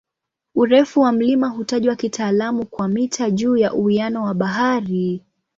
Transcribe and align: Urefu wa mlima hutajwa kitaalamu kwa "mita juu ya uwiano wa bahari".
Urefu 0.55 0.99
wa 1.01 1.11
mlima 1.11 1.47
hutajwa 1.49 1.95
kitaalamu 1.95 2.65
kwa 2.65 2.87
"mita 2.87 3.31
juu 3.31 3.57
ya 3.57 3.73
uwiano 3.73 4.23
wa 4.23 4.33
bahari". 4.33 5.25